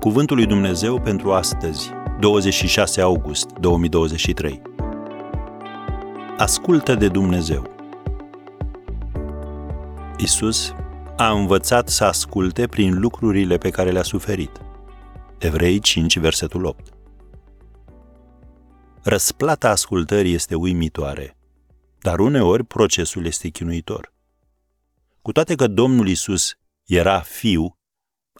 [0.00, 1.90] Cuvântul lui Dumnezeu pentru astăzi,
[2.20, 4.62] 26 august 2023.
[6.36, 7.70] Ascultă de Dumnezeu.
[10.18, 10.74] Isus
[11.16, 14.50] a învățat să asculte prin lucrurile pe care le-a suferit.
[15.38, 16.92] Evrei 5, versetul 8.
[19.02, 21.36] Răsplata ascultării este uimitoare,
[22.00, 24.12] dar uneori procesul este chinuitor.
[25.22, 26.54] Cu toate că Domnul Isus
[26.86, 27.77] era fiu,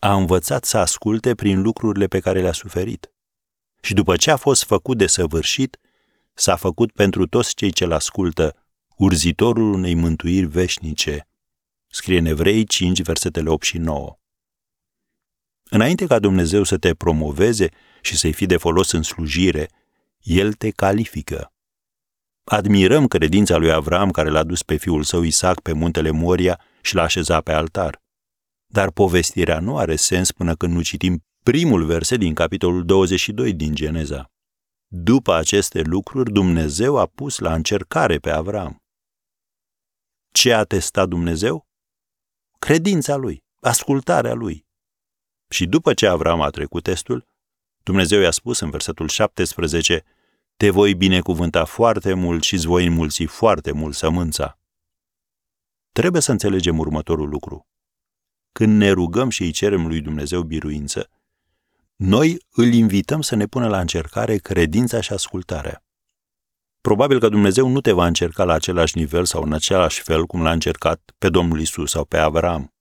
[0.00, 3.12] a învățat să asculte prin lucrurile pe care le-a suferit.
[3.80, 5.78] Și după ce a fost făcut de săvârșit,
[6.34, 8.56] s-a făcut pentru toți cei ce-l ascultă
[8.96, 11.28] urzitorul unei mântuiri veșnice.
[11.88, 14.18] Scrie în Evrei 5, versetele 8 și 9.
[15.70, 17.68] Înainte ca Dumnezeu să te promoveze
[18.00, 19.68] și să-i fi de folos în slujire,
[20.20, 21.52] El te califică.
[22.44, 26.94] Admirăm credința lui Avram care l-a dus pe fiul său Isaac pe muntele Moria și
[26.94, 28.02] l-a așezat pe altar.
[28.70, 33.74] Dar povestirea nu are sens până când nu citim primul verset din capitolul 22 din
[33.74, 34.30] Geneza.
[34.86, 38.82] După aceste lucruri, Dumnezeu a pus la încercare pe Avram.
[40.32, 41.66] Ce a testat Dumnezeu?
[42.58, 44.66] Credința lui, ascultarea lui.
[45.50, 47.26] Și după ce Avram a trecut testul,
[47.82, 50.04] Dumnezeu i-a spus în versetul 17,
[50.56, 54.58] Te voi binecuvânta foarte mult și îți voi înmulți foarte mult sămânța.
[55.92, 57.66] Trebuie să înțelegem următorul lucru
[58.58, 61.10] când ne rugăm și îi cerem lui Dumnezeu biruință,
[61.96, 65.84] noi îl invităm să ne pună la încercare credința și ascultarea.
[66.80, 70.42] Probabil că Dumnezeu nu te va încerca la același nivel sau în același fel cum
[70.42, 72.74] l-a încercat pe Domnul Isus sau pe Avram.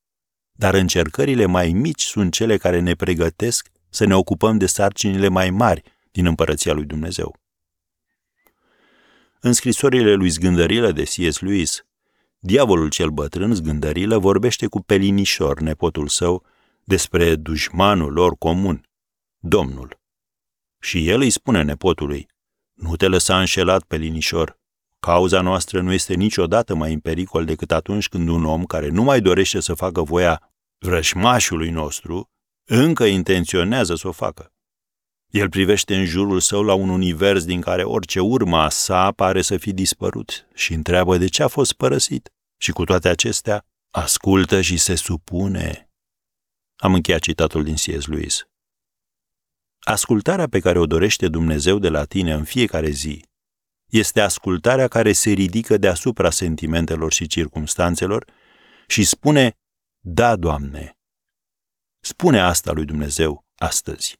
[0.52, 5.50] Dar încercările mai mici sunt cele care ne pregătesc să ne ocupăm de sarcinile mai
[5.50, 7.39] mari din împărăția lui Dumnezeu.
[9.39, 11.39] În scrisorile lui Zgândărilă de C.S.
[11.39, 11.86] Lewis,
[12.39, 16.45] Diavolul cel bătrân, zgândărilă, vorbește cu Pelinișor, nepotul său,
[16.83, 18.81] despre dușmanul lor comun,
[19.39, 19.99] Domnul.
[20.80, 22.27] Și el îi spune nepotului,
[22.73, 24.59] nu te lăsa înșelat, Pelinișor,
[24.99, 29.04] cauza noastră nu este niciodată mai în pericol decât atunci când un om care nu
[29.04, 32.30] mai dorește să facă voia vrășmașului nostru,
[32.69, 34.52] încă intenționează să o facă.
[35.27, 39.42] El privește în jurul său la un univers din care orice urma a sa pare
[39.42, 42.30] să fi dispărut și întreabă de ce a fost părăsit.
[42.60, 45.89] Și cu toate acestea, ascultă și se supune.
[46.76, 48.05] Am încheiat citatul din C.S.
[48.05, 48.48] Lewis.
[49.80, 53.26] Ascultarea pe care o dorește Dumnezeu de la tine în fiecare zi
[53.92, 58.26] este ascultarea care se ridică deasupra sentimentelor și circumstanțelor
[58.87, 59.58] și spune,
[59.99, 60.98] da, Doamne.
[61.99, 64.20] Spune asta lui Dumnezeu astăzi.